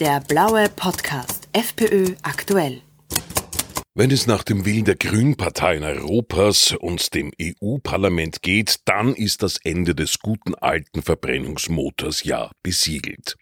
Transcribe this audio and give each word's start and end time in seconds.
Der 0.00 0.18
blaue 0.26 0.70
Podcast 0.74 1.50
FPÖ 1.52 2.14
aktuell. 2.22 2.80
Wenn 3.92 4.10
es 4.10 4.26
nach 4.26 4.42
dem 4.42 4.64
Willen 4.64 4.86
der 4.86 4.96
Grünparteien 4.96 5.84
Europas 5.84 6.72
und 6.72 7.12
dem 7.12 7.30
EU-Parlament 7.38 8.40
geht, 8.40 8.76
dann 8.86 9.14
ist 9.14 9.42
das 9.42 9.58
Ende 9.62 9.94
des 9.94 10.20
guten 10.20 10.54
alten 10.54 11.02
Verbrennungsmotors 11.02 12.24
ja 12.24 12.50
besiegelt. 12.62 13.36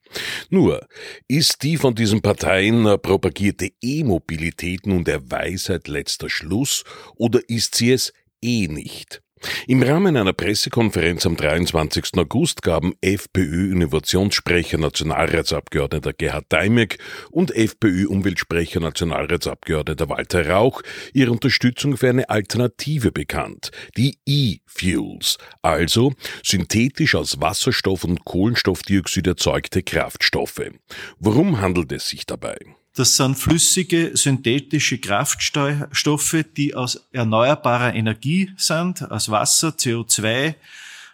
Nur 0.50 0.84
ist 1.28 1.62
die 1.62 1.76
von 1.76 1.94
diesen 1.94 2.22
Parteien 2.22 2.82
propagierte 3.02 3.70
E-Mobilität 3.80 4.84
nun 4.84 5.04
der 5.04 5.30
Weisheit 5.30 5.86
letzter 5.86 6.28
Schluss 6.28 6.82
oder 7.14 7.38
ist 7.48 7.76
sie 7.76 7.92
es 7.92 8.12
eh 8.42 8.66
nicht? 8.66 9.22
Im 9.66 9.82
Rahmen 9.82 10.16
einer 10.16 10.32
Pressekonferenz 10.32 11.26
am 11.26 11.36
23. 11.36 12.16
August 12.16 12.62
gaben 12.62 12.94
FPÖ-Innovationssprecher 13.00 14.78
Nationalratsabgeordneter 14.78 16.12
Gerhard 16.12 16.46
Daimek 16.48 16.98
und 17.30 17.54
FPÖ-Umweltsprecher 17.54 18.80
Nationalratsabgeordneter 18.80 20.08
Walter 20.08 20.48
Rauch 20.48 20.82
ihre 21.12 21.30
Unterstützung 21.32 21.96
für 21.96 22.08
eine 22.08 22.28
Alternative 22.28 23.12
bekannt, 23.12 23.70
die 23.96 24.18
E-Fuels, 24.26 25.38
also 25.62 26.14
synthetisch 26.42 27.14
aus 27.14 27.40
Wasserstoff 27.40 28.04
und 28.04 28.24
Kohlenstoffdioxid 28.24 29.26
erzeugte 29.26 29.82
Kraftstoffe. 29.82 30.70
Worum 31.18 31.60
handelt 31.60 31.92
es 31.92 32.08
sich 32.08 32.26
dabei? 32.26 32.56
Das 32.98 33.14
sind 33.14 33.36
flüssige 33.36 34.10
synthetische 34.16 34.98
Kraftstoffe, 34.98 36.44
die 36.56 36.74
aus 36.74 37.06
erneuerbarer 37.12 37.94
Energie 37.94 38.50
sind, 38.56 39.08
aus 39.08 39.30
Wasser, 39.30 39.68
CO2, 39.68 40.26
äh, 40.34 40.54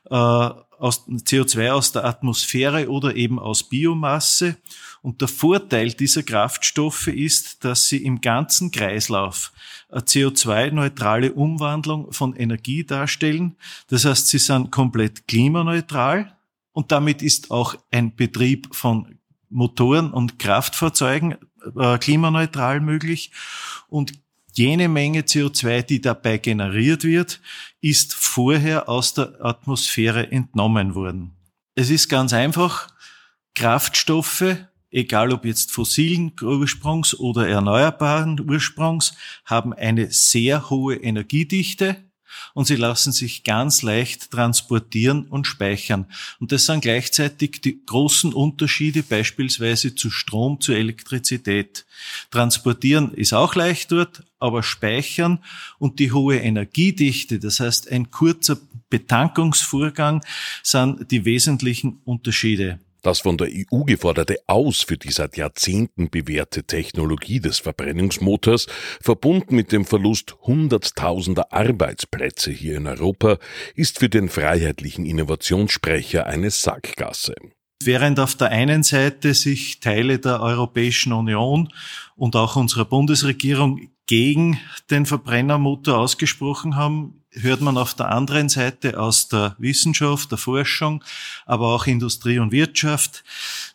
aus 0.08 1.06
CO2 1.06 1.72
aus 1.72 1.92
der 1.92 2.06
Atmosphäre 2.06 2.88
oder 2.88 3.14
eben 3.14 3.38
aus 3.38 3.64
Biomasse. 3.64 4.56
Und 5.02 5.20
der 5.20 5.28
Vorteil 5.28 5.92
dieser 5.92 6.22
Kraftstoffe 6.22 7.08
ist, 7.08 7.66
dass 7.66 7.86
sie 7.86 8.02
im 8.02 8.22
ganzen 8.22 8.70
Kreislauf 8.70 9.52
eine 9.90 10.00
CO2-neutrale 10.00 11.34
Umwandlung 11.34 12.10
von 12.14 12.34
Energie 12.34 12.84
darstellen. 12.84 13.56
Das 13.88 14.06
heißt, 14.06 14.28
sie 14.28 14.38
sind 14.38 14.70
komplett 14.70 15.28
klimaneutral 15.28 16.34
und 16.72 16.92
damit 16.92 17.20
ist 17.20 17.50
auch 17.50 17.74
ein 17.90 18.16
Betrieb 18.16 18.74
von 18.74 19.18
Motoren 19.50 20.12
und 20.12 20.38
Kraftfahrzeugen 20.38 21.36
äh, 21.76 21.98
klimaneutral 21.98 22.80
möglich. 22.80 23.30
Und 23.88 24.12
jene 24.52 24.88
Menge 24.88 25.22
CO2, 25.22 25.82
die 25.82 26.00
dabei 26.00 26.38
generiert 26.38 27.04
wird, 27.04 27.40
ist 27.80 28.14
vorher 28.14 28.88
aus 28.88 29.14
der 29.14 29.36
Atmosphäre 29.44 30.30
entnommen 30.30 30.94
worden. 30.94 31.32
Es 31.74 31.90
ist 31.90 32.08
ganz 32.08 32.32
einfach, 32.32 32.88
Kraftstoffe, 33.54 34.56
egal 34.90 35.32
ob 35.32 35.44
jetzt 35.44 35.72
fossilen 35.72 36.32
Ursprungs 36.40 37.18
oder 37.18 37.48
erneuerbaren 37.48 38.40
Ursprungs, 38.40 39.16
haben 39.44 39.72
eine 39.72 40.10
sehr 40.12 40.70
hohe 40.70 40.96
Energiedichte 40.96 41.96
und 42.54 42.66
sie 42.66 42.76
lassen 42.76 43.12
sich 43.12 43.44
ganz 43.44 43.82
leicht 43.82 44.30
transportieren 44.30 45.26
und 45.26 45.46
speichern. 45.46 46.06
Und 46.40 46.52
das 46.52 46.66
sind 46.66 46.82
gleichzeitig 46.82 47.60
die 47.60 47.84
großen 47.84 48.32
Unterschiede 48.32 49.02
beispielsweise 49.02 49.94
zu 49.94 50.10
Strom, 50.10 50.60
zu 50.60 50.72
Elektrizität. 50.72 51.86
Transportieren 52.30 53.12
ist 53.14 53.32
auch 53.32 53.54
leicht 53.54 53.92
dort, 53.92 54.22
aber 54.38 54.62
speichern 54.62 55.38
und 55.78 55.98
die 55.98 56.12
hohe 56.12 56.36
Energiedichte, 56.36 57.38
das 57.38 57.60
heißt 57.60 57.90
ein 57.90 58.10
kurzer 58.10 58.58
Betankungsvorgang, 58.90 60.24
sind 60.62 61.10
die 61.10 61.24
wesentlichen 61.24 62.00
Unterschiede. 62.04 62.78
Das 63.04 63.20
von 63.20 63.36
der 63.36 63.48
EU 63.48 63.84
geforderte 63.84 64.38
Aus 64.46 64.80
für 64.80 64.96
die 64.96 65.10
seit 65.10 65.36
Jahrzehnten 65.36 66.08
bewährte 66.08 66.64
Technologie 66.64 67.38
des 67.38 67.58
Verbrennungsmotors, 67.58 68.66
verbunden 68.98 69.56
mit 69.56 69.72
dem 69.72 69.84
Verlust 69.84 70.36
hunderttausender 70.40 71.52
Arbeitsplätze 71.52 72.50
hier 72.50 72.78
in 72.78 72.86
Europa, 72.86 73.36
ist 73.74 73.98
für 73.98 74.08
den 74.08 74.30
freiheitlichen 74.30 75.04
Innovationssprecher 75.04 76.26
eine 76.26 76.50
Sackgasse. 76.50 77.34
Während 77.82 78.18
auf 78.18 78.36
der 78.36 78.48
einen 78.48 78.82
Seite 78.82 79.34
sich 79.34 79.80
Teile 79.80 80.18
der 80.18 80.40
Europäischen 80.40 81.12
Union 81.12 81.68
und 82.16 82.36
auch 82.36 82.56
unserer 82.56 82.86
Bundesregierung 82.86 83.90
gegen 84.06 84.58
den 84.90 85.04
Verbrennermotor 85.04 85.98
ausgesprochen 85.98 86.76
haben, 86.76 87.23
hört 87.40 87.60
man 87.60 87.76
auf 87.76 87.94
der 87.94 88.10
anderen 88.10 88.48
Seite 88.48 88.98
aus 88.98 89.28
der 89.28 89.56
Wissenschaft, 89.58 90.30
der 90.30 90.38
Forschung, 90.38 91.02
aber 91.46 91.74
auch 91.74 91.86
Industrie 91.86 92.38
und 92.38 92.52
Wirtschaft 92.52 93.24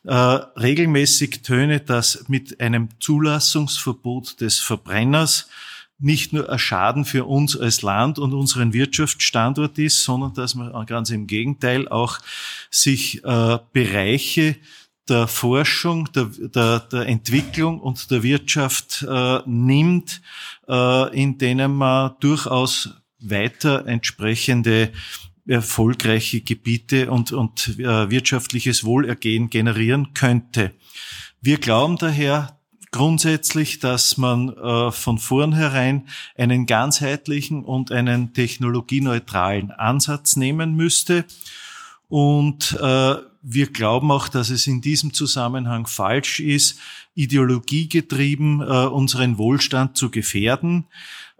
äh, 0.03 0.13
regelmäßig 0.13 1.41
Töne, 1.41 1.79
dass 1.79 2.25
mit 2.27 2.59
einem 2.59 2.89
Zulassungsverbot 2.99 4.41
des 4.41 4.59
Verbrenners 4.59 5.47
nicht 5.99 6.31
nur 6.31 6.49
ein 6.49 6.59
Schaden 6.59 7.03
für 7.03 7.25
uns 7.25 7.57
als 7.57 7.81
Land 7.81 8.19
und 8.19 8.33
unseren 8.33 8.73
Wirtschaftsstandort 8.73 9.77
ist, 9.77 10.03
sondern 10.03 10.33
dass 10.33 10.55
man 10.55 10.85
ganz 10.85 11.09
im 11.09 11.27
Gegenteil 11.27 11.89
auch 11.89 12.19
sich 12.71 13.23
äh, 13.25 13.59
Bereiche 13.73 14.55
der 15.09 15.27
Forschung, 15.27 16.09
der, 16.13 16.25
der, 16.25 16.79
der 16.79 17.07
Entwicklung 17.07 17.79
und 17.79 18.11
der 18.11 18.23
Wirtschaft 18.23 19.05
äh, 19.09 19.39
nimmt, 19.45 20.21
äh, 20.67 21.21
in 21.21 21.37
denen 21.37 21.75
man 21.75 22.13
durchaus 22.19 22.89
weiter 23.19 23.85
entsprechende 23.85 24.91
erfolgreiche 25.47 26.41
Gebiete 26.41 27.09
und, 27.09 27.31
und 27.31 27.79
äh, 27.79 28.09
wirtschaftliches 28.09 28.83
Wohlergehen 28.83 29.49
generieren 29.49 30.13
könnte. 30.13 30.73
Wir 31.41 31.57
glauben 31.57 31.97
daher 31.97 32.59
grundsätzlich, 32.91 33.79
dass 33.79 34.17
man 34.17 34.49
äh, 34.49 34.91
von 34.91 35.17
vornherein 35.17 36.07
einen 36.37 36.65
ganzheitlichen 36.65 37.63
und 37.63 37.91
einen 37.91 38.33
technologieneutralen 38.33 39.71
Ansatz 39.71 40.35
nehmen 40.35 40.75
müsste. 40.75 41.25
Und 42.07 42.77
äh, 42.81 43.15
wir 43.41 43.67
glauben 43.67 44.11
auch, 44.11 44.27
dass 44.27 44.49
es 44.49 44.67
in 44.67 44.81
diesem 44.81 45.13
Zusammenhang 45.13 45.87
falsch 45.87 46.39
ist, 46.39 46.79
ideologiegetrieben 47.15 48.61
äh, 48.61 48.65
unseren 48.87 49.37
Wohlstand 49.37 49.95
zu 49.97 50.09
gefährden. 50.09 50.87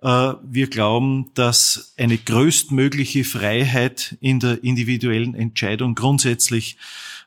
Äh, 0.02 0.34
wir 0.44 0.68
glauben, 0.68 1.32
dass 1.34 1.94
eine 1.98 2.18
größtmögliche 2.18 3.24
Freiheit 3.24 4.18
in 4.22 4.40
der 4.40 4.64
individuellen 4.64 5.36
Entscheidung 5.36 5.96
grundsätzlich 5.96 6.78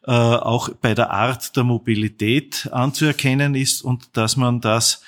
äh, 0.04 0.10
auch 0.10 0.70
bei 0.70 0.94
der 0.94 1.10
Art 1.10 1.56
der 1.56 1.64
Mobilität 1.64 2.68
anzuerkennen 2.72 3.54
ist 3.54 3.82
und 3.82 4.16
dass 4.16 4.36
man 4.36 4.60
das 4.60 5.02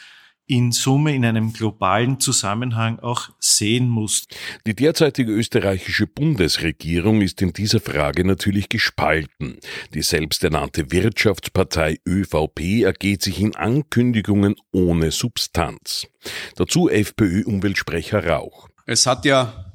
in 0.47 0.73
Summe 0.73 1.15
in 1.15 1.25
einem 1.25 1.53
globalen 1.53 2.21
Zusammenhang 2.21 2.99
auch 2.99 3.31
sehen 3.39 3.89
muss. 3.89 4.27
Die 4.67 4.75
derzeitige 4.75 5.33
österreichische 5.33 6.07
Bundesregierung 6.07 7.23
ist 7.23 7.41
in 7.41 7.53
dieser 7.53 7.81
Frage 7.81 8.25
natürlich 8.25 8.69
gespalten. 8.69 9.59
Die 9.95 10.03
selbsternannte 10.03 10.93
Wirtschaftspartei 10.93 11.99
ÖVP 12.07 12.83
ergeht 12.83 13.23
sich 13.23 13.41
in 13.41 13.57
Ankündigungen 13.57 14.57
ohne 14.73 15.11
Substanz. 15.11 16.07
Dazu 16.57 16.89
FPÖ-Umweltsprecher 16.89 18.27
Rauch. 18.27 18.69
Es 18.87 19.07
hat 19.07 19.25
ja 19.25 19.73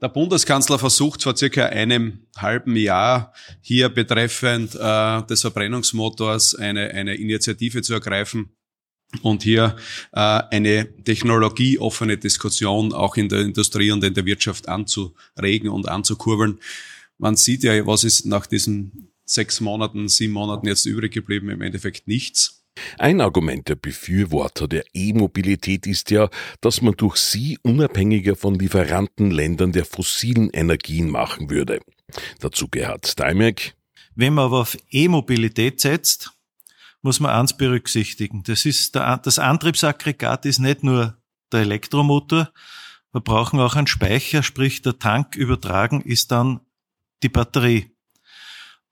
der 0.00 0.08
Bundeskanzler 0.08 0.78
versucht 0.78 1.22
vor 1.22 1.36
circa 1.36 1.66
einem 1.66 2.26
halben 2.38 2.74
Jahr 2.74 3.34
hier 3.60 3.90
betreffend 3.90 4.74
äh, 4.74 5.22
des 5.26 5.42
Verbrennungsmotors 5.42 6.54
eine, 6.54 6.88
eine 6.90 7.16
Initiative 7.16 7.82
zu 7.82 7.92
ergreifen 7.92 8.56
und 9.22 9.42
hier 9.42 9.76
äh, 10.12 10.20
eine 10.50 10.88
technologieoffene 11.04 12.16
Diskussion 12.16 12.92
auch 12.92 13.16
in 13.16 13.28
der 13.28 13.40
Industrie 13.40 13.90
und 13.90 14.04
in 14.04 14.14
der 14.14 14.24
Wirtschaft 14.24 14.68
anzuregen 14.68 15.68
und 15.68 15.88
anzukurbeln. 15.88 16.60
Man 17.18 17.36
sieht 17.36 17.64
ja, 17.64 17.86
was 17.86 18.04
ist 18.04 18.26
nach 18.26 18.46
diesen 18.46 19.12
sechs 19.24 19.60
Monaten, 19.60 20.08
sieben 20.08 20.32
Monaten 20.32 20.66
jetzt 20.66 20.86
übrig 20.86 21.12
geblieben, 21.12 21.50
im 21.50 21.60
Endeffekt 21.62 22.08
nichts. 22.08 22.60
Ein 22.98 23.20
Argument 23.20 23.68
der 23.68 23.74
Befürworter 23.74 24.68
der 24.68 24.84
E-Mobilität 24.94 25.86
ist 25.86 26.10
ja, 26.10 26.30
dass 26.60 26.82
man 26.82 26.94
durch 26.96 27.16
sie 27.16 27.58
unabhängiger 27.62 28.36
von 28.36 28.54
Lieferantenländern 28.54 29.72
der 29.72 29.84
fossilen 29.84 30.50
Energien 30.50 31.10
machen 31.10 31.50
würde. 31.50 31.80
Dazu 32.38 32.68
Gerhard 32.68 33.06
Steinberg. 33.06 33.74
Wenn 34.14 34.34
man 34.34 34.46
aber 34.46 34.60
auf 34.60 34.76
E-Mobilität 34.90 35.80
setzt, 35.80 36.32
muss 37.02 37.20
man 37.20 37.30
eins 37.30 37.56
berücksichtigen. 37.56 38.42
Das 38.42 38.64
ist 38.66 38.94
der, 38.94 39.18
das 39.18 39.38
Antriebsaggregat 39.38 40.46
ist 40.46 40.58
nicht 40.58 40.82
nur 40.82 41.16
der 41.52 41.60
Elektromotor. 41.60 42.50
Wir 43.12 43.20
brauchen 43.20 43.58
auch 43.60 43.74
einen 43.74 43.86
Speicher, 43.86 44.42
sprich 44.42 44.82
der 44.82 44.98
Tank 44.98 45.34
übertragen 45.34 46.00
ist 46.02 46.30
dann 46.30 46.60
die 47.22 47.28
Batterie. 47.28 47.90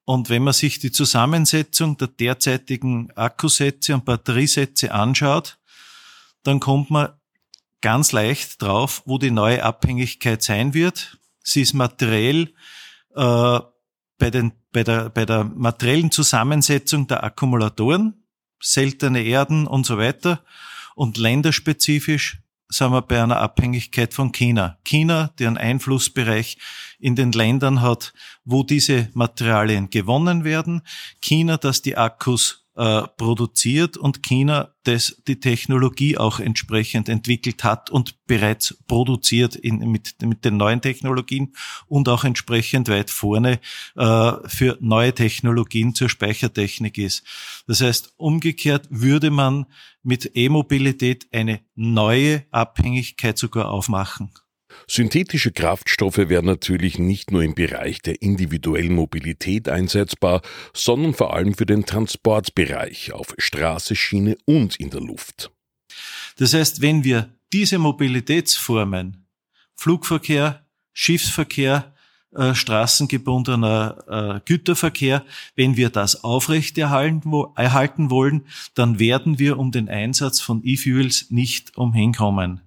Und 0.05 0.31
wenn 0.31 0.43
man 0.43 0.55
sich 0.55 0.79
die 0.79 0.91
Zusammensetzung 0.91 1.99
der 1.99 2.09
derzeitigen 2.09 3.11
Akkusätze 3.15 3.95
und 3.95 4.07
Batteriesätze 4.07 4.93
anschaut, 4.93 5.59
dann 6.43 6.61
kommt 6.61 6.91
man 6.91 7.13
ganz 7.81 8.13
leicht 8.13 8.61
drauf, 8.63 9.03
wo 9.05 9.19
die 9.19 9.31
neue 9.31 9.63
Abhängigkeit 9.63 10.43
sein 10.43 10.73
wird. 10.75 11.19
Sie 11.43 11.61
ist 11.61 11.75
materiell 11.75 12.55
äh, 13.15 13.59
bei, 14.19 14.31
den, 14.31 14.53
bei, 14.73 14.85
der, 14.85 15.09
bei 15.11 15.25
der 15.25 15.45
materiellen 15.45 16.11
Zusammensetzung 16.11 17.07
der 17.07 17.25
Akkumulatoren. 17.25 18.25
seltene 18.61 19.23
Erden 19.23 19.67
und 19.67 19.87
so 19.87 19.99
weiter. 19.99 20.43
Und 20.95 21.17
länderspezifisch 21.17 22.43
sind 22.69 22.91
wir 22.93 23.03
bei 23.03 23.23
einer 23.23 23.39
Abhängigkeit 23.39 24.13
von 24.13 24.33
China. 24.33 24.79
China, 24.85 25.31
der 25.39 25.49
einen 25.49 25.57
Einflussbereich 25.57 26.59
in 26.99 27.15
den 27.15 27.33
Ländern 27.33 27.81
hat, 27.81 28.13
wo 28.45 28.63
diese 28.63 29.09
Materialien 29.15 29.91
gewonnen 29.91 30.45
werden. 30.45 30.83
China, 31.23 31.57
das 31.57 31.83
die 31.83 31.97
Akkus 31.97 32.68
äh, 32.79 33.03
produziert 33.17 33.97
und 33.97 34.23
China, 34.23 34.73
das 34.85 35.21
die 35.27 35.41
Technologie 35.41 36.17
auch 36.17 36.39
entsprechend 36.39 37.09
entwickelt 37.09 37.65
hat 37.65 37.91
und 37.91 38.25
bereits 38.29 38.79
produziert 38.87 39.57
in, 39.57 39.79
mit, 39.91 40.15
mit 40.23 40.45
den 40.45 40.57
neuen 40.57 40.81
Technologien 40.81 41.55
und 41.89 42.09
auch 42.09 42.23
entsprechend 42.23 42.89
weit 42.89 43.11
vorne 43.11 43.59
äh, 43.97 44.33
für 44.47 44.79
neue 44.81 45.13
Technologien 45.13 45.97
zur 45.97 46.09
Speichertechnik 46.09 46.99
ist. 46.99 47.25
Das 47.67 47.81
heißt, 47.81 48.15
umgekehrt 48.17 48.87
würde 48.91 49.31
man 49.33 49.67
mit 50.05 50.31
E-Mobilität 50.37 51.27
eine 51.33 51.61
neue 51.75 52.45
Abhängigkeit 52.53 53.37
sogar 53.37 53.73
aufmachen. 53.73 54.31
Synthetische 54.87 55.53
Kraftstoffe 55.53 56.19
werden 56.19 56.47
natürlich 56.47 56.99
nicht 56.99 57.31
nur 57.31 57.43
im 57.43 57.55
Bereich 57.55 58.01
der 58.01 58.23
individuellen 58.23 58.95
Mobilität 58.95 59.69
einsetzbar, 59.69 60.43
sondern 60.73 61.15
vor 61.15 61.35
allem 61.35 61.55
für 61.55 61.67
den 61.67 61.85
Transportbereich 61.85 63.13
auf 63.13 63.35
Straße, 63.39 63.97
Schiene 63.97 64.37
und 64.45 64.77
in 64.77 64.91
der 64.91 65.01
Luft. 65.01 65.51
Das 66.37 66.55
heißt, 66.55 66.81
wenn 66.81 67.05
wir 67.05 67.35
diese 67.53 67.79
Mobilitätsformen, 67.79 69.27
Flugverkehr, 69.75 70.67
Schiffsverkehr, 70.93 71.95
äh, 72.35 72.55
straßengebundener 72.55 74.37
äh, 74.37 74.41
Güterverkehr, 74.45 75.25
wenn 75.57 75.77
wir 75.77 75.89
das 75.89 76.25
aufrechterhalten 76.25 77.33
wo, 77.33 77.55
erhalten 77.57 78.11
wollen, 78.11 78.47
dann 78.75 78.99
werden 78.99 79.39
wir 79.39 79.59
um 79.59 79.71
den 79.71 79.89
Einsatz 79.89 80.41
von 80.41 80.61
E-Fuels 80.63 81.31
nicht 81.31 81.79
umhinkommen. 81.79 82.61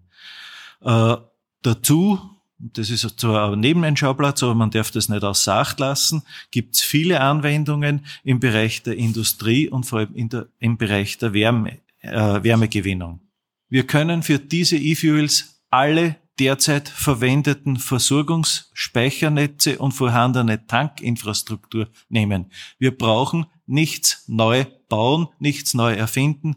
Äh, 0.82 1.16
Dazu, 1.62 2.20
das 2.58 2.90
ist 2.90 3.20
zwar 3.20 3.54
ein 3.54 3.60
Nebeneenschauplatz, 3.60 4.44
aber 4.44 4.56
man 4.56 4.72
darf 4.72 4.92
das 4.92 5.10
nicht 5.10 5.24
außer 5.24 5.56
Acht 5.56 5.80
lassen, 5.80 6.24
gibt 6.52 6.76
es 6.76 6.82
viele 6.82 7.22
Anwendungen 7.22 8.06
im 8.24 8.40
Bereich 8.40 8.84
der 8.84 8.98
Industrie 8.98 9.70
und 9.70 9.86
vor 9.86 10.00
allem 10.00 10.30
der, 10.30 10.48
im 10.60 10.78
Bereich 10.78 11.18
der 11.18 11.34
Wärme, 11.34 11.80
äh, 12.02 12.44
Wärmegewinnung. 12.44 13.22
Wir 13.70 13.88
können 13.88 14.24
für 14.24 14.40
diese 14.40 14.78
E-Fuels 14.78 15.62
alle 15.70 16.18
derzeit 16.40 16.90
verwendeten 16.90 17.78
Versorgungsspeichernetze 17.78 19.78
und 19.78 19.92
vorhandene 19.92 20.66
Tankinfrastruktur 20.66 21.88
nehmen. 22.10 22.52
Wir 22.80 22.98
brauchen 22.98 23.46
nichts 23.72 24.24
neu 24.28 24.66
bauen, 24.90 25.28
nichts 25.40 25.74
neu 25.74 25.94
erfinden. 25.94 26.56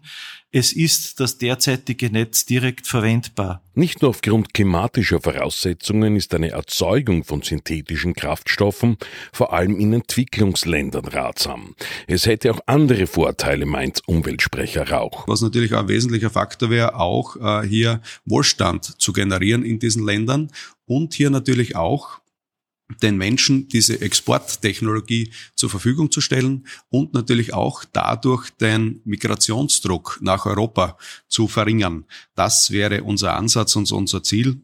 Es 0.51 0.73
ist 0.73 1.21
das 1.21 1.39
derzeitige 1.39 2.11
Netz 2.11 2.45
direkt 2.45 2.87
verwendbar. 2.87 3.63
Nicht 3.75 4.03
nur 4.03 4.11
aufgrund 4.11 4.53
klimatischer 4.53 5.21
Voraussetzungen 5.21 6.17
ist 6.17 6.35
eine 6.35 6.51
Erzeugung 6.51 7.25
von 7.25 7.43
synthetischen 7.43 8.15
Kraftstoffen 8.15 8.99
vor 9.33 9.53
allem 9.53 9.79
in 9.79 9.93
Entwicklungsländern 9.93 11.07
ratsam. 11.07 11.75
Es 12.07 12.27
hätte 12.27 12.53
auch 12.53 12.61
andere 12.67 13.07
Vorteile, 13.07 13.67
meint 13.67 14.03
Umweltsprecher 14.07 14.91
Rauch. 14.91 15.27
Was 15.29 15.41
natürlich 15.41 15.75
auch 15.75 15.81
ein 15.81 15.89
wesentlicher 15.89 16.31
Faktor 16.31 16.71
wäre, 16.71 16.97
auch 16.97 17.37
äh, 17.37 17.67
hier 17.67 18.01
Wohlstand 18.25 19.01
zu 19.01 19.13
generieren 19.13 19.65
in 19.65 19.79
diesen 19.79 20.05
Ländern 20.05 20.51
und 20.87 21.15
hier 21.15 21.31
natürlich 21.31 21.77
auch 21.77 22.21
den 23.03 23.17
Menschen 23.17 23.69
diese 23.69 24.01
Exporttechnologie 24.01 25.33
zur 25.55 25.71
Verfügung 25.71 26.11
zu 26.11 26.21
stellen 26.21 26.67
und 26.91 27.15
natürlich 27.15 27.55
auch 27.55 27.85
dadurch 27.93 28.51
den 28.51 29.01
Migrationsdruck 29.05 30.19
nach 30.21 30.47
Europa 30.47 30.99
zu 31.29 31.49
verringern. 31.49 32.05
Das 32.35 32.71
wäre 32.71 33.03
unser 33.03 33.35
Ansatz 33.35 33.75
und 33.77 33.91
unser 33.91 34.23
Ziel 34.23 34.63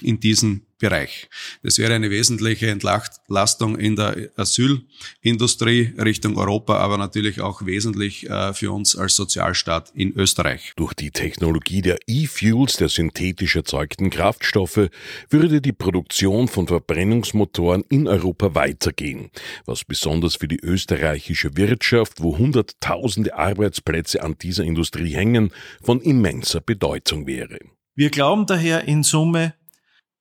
in 0.00 0.20
diesem 0.20 0.62
Bereich. 0.82 1.28
Das 1.62 1.78
wäre 1.78 1.94
eine 1.94 2.10
wesentliche 2.10 2.68
Entlastung 2.68 3.78
in 3.78 3.94
der 3.94 4.30
Asylindustrie 4.36 5.94
Richtung 5.96 6.36
Europa, 6.36 6.76
aber 6.76 6.98
natürlich 6.98 7.40
auch 7.40 7.64
wesentlich 7.64 8.28
äh, 8.28 8.52
für 8.52 8.72
uns 8.72 8.96
als 8.96 9.14
Sozialstaat 9.14 9.92
in 9.94 10.12
Österreich. 10.12 10.72
Durch 10.74 10.92
die 10.92 11.12
Technologie 11.12 11.82
der 11.82 11.98
E-Fuels, 12.08 12.78
der 12.78 12.88
synthetisch 12.88 13.54
erzeugten 13.54 14.10
Kraftstoffe, 14.10 14.90
würde 15.30 15.60
die 15.60 15.72
Produktion 15.72 16.48
von 16.48 16.66
Verbrennungsmotoren 16.66 17.84
in 17.88 18.08
Europa 18.08 18.56
weitergehen, 18.56 19.30
was 19.66 19.84
besonders 19.84 20.34
für 20.34 20.48
die 20.48 20.58
österreichische 20.60 21.56
Wirtschaft, 21.56 22.20
wo 22.20 22.38
Hunderttausende 22.38 23.38
Arbeitsplätze 23.38 24.20
an 24.20 24.36
dieser 24.36 24.64
Industrie 24.64 25.14
hängen, 25.14 25.52
von 25.80 26.00
immenser 26.00 26.60
Bedeutung 26.60 27.28
wäre. 27.28 27.60
Wir 27.94 28.10
glauben 28.10 28.46
daher 28.46 28.88
in 28.88 29.02
Summe, 29.02 29.54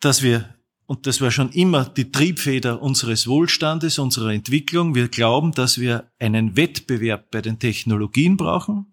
dass 0.01 0.21
wir, 0.21 0.55
und 0.85 1.07
das 1.07 1.21
war 1.21 1.31
schon 1.31 1.51
immer 1.51 1.85
die 1.85 2.11
Triebfeder 2.11 2.81
unseres 2.81 3.27
Wohlstandes, 3.27 3.99
unserer 3.99 4.33
Entwicklung, 4.33 4.93
wir 4.95 5.07
glauben, 5.07 5.53
dass 5.53 5.79
wir 5.79 6.11
einen 6.19 6.57
Wettbewerb 6.57 7.31
bei 7.31 7.41
den 7.41 7.59
Technologien 7.59 8.35
brauchen. 8.35 8.87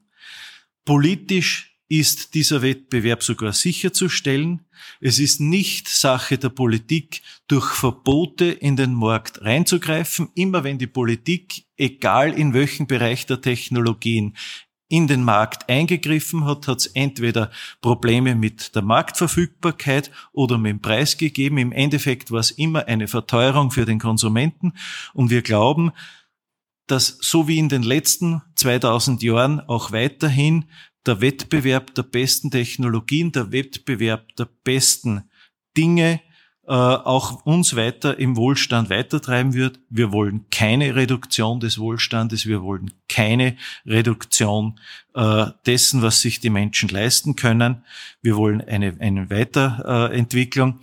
Politisch 0.85 1.69
ist 1.89 2.35
dieser 2.35 2.61
Wettbewerb 2.61 3.23
sogar 3.23 3.53
sicherzustellen. 3.53 4.67
Es 5.01 5.19
ist 5.19 5.41
nicht 5.41 5.89
Sache 5.89 6.37
der 6.37 6.51
Politik, 6.51 7.23
durch 7.47 7.73
Verbote 7.73 8.45
in 8.45 8.77
den 8.77 8.93
Markt 8.93 9.41
reinzugreifen. 9.41 10.29
Immer 10.35 10.65
wenn 10.65 10.79
die 10.79 10.87
Politik, 10.87 11.65
egal 11.77 12.35
in 12.35 12.53
welchem 12.53 12.87
Bereich 12.87 13.25
der 13.25 13.41
Technologien, 13.41 14.37
in 14.89 15.07
den 15.07 15.23
Markt 15.23 15.69
eingegriffen 15.69 16.45
hat, 16.45 16.67
hat 16.67 16.79
es 16.79 16.87
entweder 16.89 17.51
Probleme 17.81 18.35
mit 18.35 18.75
der 18.75 18.83
Marktverfügbarkeit 18.83 20.11
oder 20.33 20.57
mit 20.57 20.71
dem 20.71 20.81
Preis 20.81 21.19
gegeben. 21.19 21.59
Im 21.59 21.73
Endeffekt 21.73 22.31
war 22.31 22.41
es 22.41 22.51
immer 22.51 22.87
eine 22.87 23.07
Verteuerung 23.07 23.71
für 23.71 23.85
den 23.85 23.99
Konsumenten. 23.99 24.73
Und 25.13 25.31
wir 25.31 25.43
glauben, 25.43 25.93
dass 26.87 27.19
so 27.21 27.49
wie 27.49 27.59
in 27.59 27.69
den 27.69 27.83
letzten 27.83 28.43
2000 28.57 29.23
Jahren 29.23 29.61
auch 29.61 29.93
weiterhin 29.93 30.65
der 31.07 31.21
Wettbewerb 31.21 31.95
der 31.95 32.03
besten 32.03 32.51
Technologien, 32.51 33.31
der 33.33 33.53
Wettbewerb 33.53 34.35
der 34.37 34.49
besten 34.65 35.31
Dinge 35.77 36.21
äh, 36.69 36.73
auch 36.73 37.47
uns 37.47 37.77
weiter 37.77 38.19
im 38.19 38.37
Wohlstand 38.37 38.91
weitertreiben 38.91 39.55
wird. 39.55 39.81
Wir 39.89 40.13
wollen 40.13 40.45
keine 40.51 40.95
Reduktion 40.95 41.61
des 41.61 41.79
Wohlstandes, 41.79 42.45
wir 42.45 42.63
wollen 42.63 42.93
keine 43.09 43.57
Reduktion 43.87 44.79
äh, 45.15 45.47
dessen, 45.65 46.03
was 46.03 46.21
sich 46.21 46.41
die 46.41 46.51
Menschen 46.51 46.91
leisten 46.91 47.37
können. 47.37 47.85
Wir 48.21 48.37
wollen 48.37 48.61
eine, 48.61 48.95
eine 49.01 49.31
Weiterentwicklung. 49.31 50.81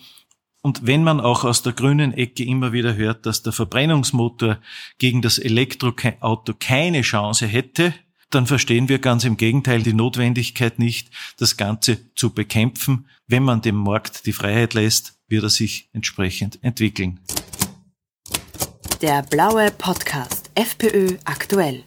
Und 0.64 0.88
wenn 0.88 1.04
man 1.04 1.20
auch 1.22 1.44
aus 1.44 1.62
der 1.62 1.74
grünen 1.74 2.14
Ecke 2.14 2.44
immer 2.44 2.74
wieder 2.74 2.96
hört, 2.96 3.28
dass 3.28 3.44
der 3.44 3.54
Verbrennungsmotor 3.54 4.58
gegen 4.98 5.22
das 5.22 5.38
Elektroauto 5.38 6.56
keine 6.60 7.04
Chance 7.04 7.46
hätte, 7.46 7.94
dann 8.32 8.48
verstehen 8.48 8.90
wir 8.90 8.98
ganz 8.98 9.24
im 9.24 9.38
Gegenteil 9.38 9.84
die 9.84 9.94
Notwendigkeit 9.94 10.80
nicht, 10.80 11.12
das 11.38 11.58
Ganze 11.58 12.00
zu 12.16 12.34
bekämpfen. 12.34 13.06
Wenn 13.28 13.44
man 13.44 13.62
dem 13.62 13.76
Markt 13.76 14.26
die 14.26 14.34
Freiheit 14.34 14.74
lässt, 14.74 15.15
wird 15.28 15.44
er 15.44 15.50
sich 15.50 15.90
entsprechend 15.94 16.60
entwickeln. 16.64 17.20
Der 19.02 19.24
blaue 19.24 19.72
Podcast 19.72 20.52
FPÖ 20.56 21.18
aktuell. 21.24 21.85